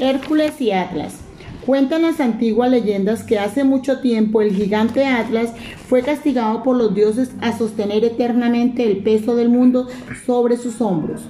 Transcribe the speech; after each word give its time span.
Hércules 0.00 0.60
y 0.60 0.70
Atlas. 0.70 1.18
Cuentan 1.66 2.02
las 2.02 2.18
antiguas 2.20 2.70
leyendas 2.70 3.24
que 3.24 3.38
hace 3.38 3.62
mucho 3.62 4.00
tiempo 4.00 4.40
el 4.40 4.54
gigante 4.54 5.04
Atlas 5.04 5.52
fue 5.86 6.02
castigado 6.02 6.62
por 6.62 6.76
los 6.76 6.94
dioses 6.94 7.32
a 7.42 7.56
sostener 7.56 8.04
eternamente 8.04 8.84
el 8.84 9.02
peso 9.02 9.36
del 9.36 9.50
mundo 9.50 9.86
sobre 10.24 10.56
sus 10.56 10.80
hombros. 10.80 11.22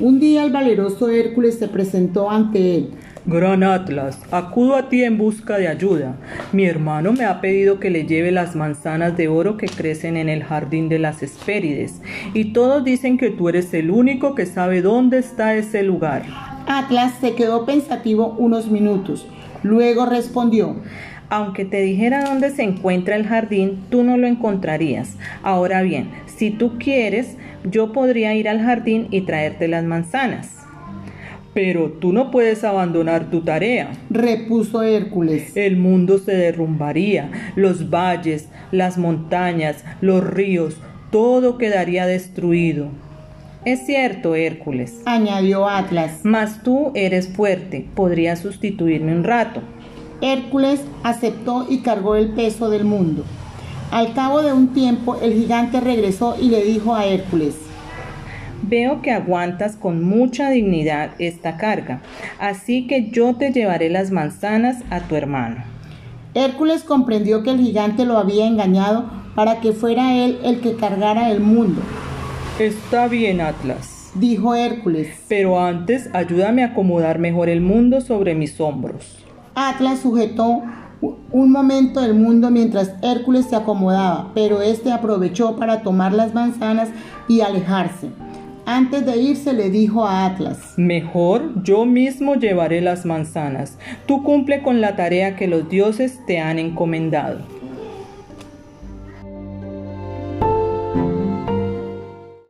Un 0.00 0.20
día 0.20 0.44
el 0.44 0.52
valeroso 0.52 1.08
Hércules 1.08 1.58
se 1.58 1.68
presentó 1.68 2.30
ante 2.30 2.76
él. 2.76 2.90
Gran 3.26 3.62
Atlas, 3.62 4.20
acudo 4.30 4.76
a 4.76 4.90
ti 4.90 5.02
en 5.02 5.16
busca 5.16 5.56
de 5.56 5.66
ayuda. 5.66 6.16
Mi 6.52 6.66
hermano 6.66 7.14
me 7.14 7.24
ha 7.24 7.40
pedido 7.40 7.80
que 7.80 7.88
le 7.88 8.04
lleve 8.04 8.32
las 8.32 8.54
manzanas 8.54 9.16
de 9.16 9.28
oro 9.28 9.56
que 9.56 9.66
crecen 9.66 10.18
en 10.18 10.28
el 10.28 10.44
jardín 10.44 10.90
de 10.90 10.98
las 10.98 11.22
Hespérides, 11.22 12.02
y 12.34 12.52
todos 12.52 12.84
dicen 12.84 13.16
que 13.16 13.30
tú 13.30 13.48
eres 13.48 13.72
el 13.72 13.90
único 13.90 14.34
que 14.34 14.44
sabe 14.44 14.82
dónde 14.82 15.20
está 15.20 15.54
ese 15.54 15.82
lugar. 15.82 16.53
Atlas 16.66 17.14
se 17.20 17.34
quedó 17.34 17.66
pensativo 17.66 18.34
unos 18.38 18.70
minutos. 18.70 19.26
Luego 19.62 20.06
respondió, 20.06 20.76
aunque 21.28 21.64
te 21.64 21.80
dijera 21.80 22.24
dónde 22.24 22.50
se 22.50 22.62
encuentra 22.62 23.16
el 23.16 23.26
jardín, 23.26 23.84
tú 23.90 24.02
no 24.02 24.16
lo 24.16 24.26
encontrarías. 24.26 25.16
Ahora 25.42 25.82
bien, 25.82 26.10
si 26.26 26.50
tú 26.50 26.78
quieres, 26.78 27.36
yo 27.70 27.92
podría 27.92 28.34
ir 28.34 28.48
al 28.48 28.62
jardín 28.62 29.08
y 29.10 29.22
traerte 29.22 29.68
las 29.68 29.84
manzanas. 29.84 30.56
Pero 31.52 31.90
tú 31.90 32.12
no 32.12 32.30
puedes 32.30 32.64
abandonar 32.64 33.30
tu 33.30 33.42
tarea, 33.42 33.92
repuso 34.10 34.82
Hércules. 34.82 35.56
El 35.56 35.76
mundo 35.76 36.18
se 36.18 36.32
derrumbaría, 36.32 37.30
los 37.56 37.90
valles, 37.90 38.48
las 38.72 38.98
montañas, 38.98 39.84
los 40.00 40.24
ríos, 40.24 40.78
todo 41.10 41.58
quedaría 41.58 42.06
destruido. 42.06 42.88
Es 43.64 43.86
cierto, 43.86 44.34
Hércules, 44.34 45.00
añadió 45.06 45.66
Atlas. 45.66 46.20
Mas 46.22 46.62
tú 46.62 46.92
eres 46.94 47.28
fuerte, 47.28 47.86
podrías 47.94 48.40
sustituirme 48.40 49.16
un 49.16 49.24
rato. 49.24 49.62
Hércules 50.20 50.82
aceptó 51.02 51.66
y 51.70 51.78
cargó 51.78 52.16
el 52.16 52.28
peso 52.30 52.68
del 52.68 52.84
mundo. 52.84 53.24
Al 53.90 54.12
cabo 54.12 54.42
de 54.42 54.52
un 54.52 54.74
tiempo, 54.74 55.16
el 55.22 55.32
gigante 55.32 55.80
regresó 55.80 56.36
y 56.38 56.50
le 56.50 56.62
dijo 56.62 56.94
a 56.94 57.06
Hércules, 57.06 57.54
Veo 58.62 59.00
que 59.00 59.12
aguantas 59.12 59.76
con 59.76 60.04
mucha 60.04 60.50
dignidad 60.50 61.12
esta 61.18 61.56
carga, 61.56 62.02
así 62.38 62.86
que 62.86 63.10
yo 63.10 63.36
te 63.36 63.50
llevaré 63.50 63.88
las 63.88 64.10
manzanas 64.10 64.82
a 64.90 65.00
tu 65.00 65.16
hermano. 65.16 65.64
Hércules 66.34 66.82
comprendió 66.82 67.42
que 67.42 67.50
el 67.50 67.60
gigante 67.60 68.04
lo 68.04 68.18
había 68.18 68.46
engañado 68.46 69.10
para 69.34 69.60
que 69.60 69.72
fuera 69.72 70.14
él 70.14 70.38
el 70.44 70.60
que 70.60 70.76
cargara 70.76 71.30
el 71.30 71.40
mundo. 71.40 71.80
Está 72.58 73.08
bien, 73.08 73.40
Atlas, 73.40 74.12
dijo 74.14 74.54
Hércules. 74.54 75.08
Pero 75.26 75.58
antes 75.58 76.08
ayúdame 76.12 76.62
a 76.62 76.66
acomodar 76.66 77.18
mejor 77.18 77.48
el 77.48 77.60
mundo 77.60 78.00
sobre 78.00 78.36
mis 78.36 78.60
hombros. 78.60 79.24
Atlas 79.56 79.98
sujetó 79.98 80.62
un 81.32 81.50
momento 81.50 82.00
el 82.00 82.14
mundo 82.14 82.52
mientras 82.52 82.94
Hércules 83.02 83.46
se 83.46 83.56
acomodaba, 83.56 84.30
pero 84.34 84.62
éste 84.62 84.92
aprovechó 84.92 85.56
para 85.56 85.82
tomar 85.82 86.12
las 86.12 86.32
manzanas 86.32 86.90
y 87.26 87.40
alejarse. 87.40 88.10
Antes 88.66 89.04
de 89.04 89.16
irse 89.16 89.52
le 89.52 89.68
dijo 89.70 90.06
a 90.06 90.24
Atlas, 90.24 90.74
Mejor 90.76 91.60
yo 91.64 91.84
mismo 91.84 92.36
llevaré 92.36 92.80
las 92.80 93.04
manzanas. 93.04 93.78
Tú 94.06 94.22
cumple 94.22 94.62
con 94.62 94.80
la 94.80 94.94
tarea 94.94 95.34
que 95.34 95.48
los 95.48 95.68
dioses 95.68 96.20
te 96.24 96.38
han 96.38 96.60
encomendado. 96.60 97.40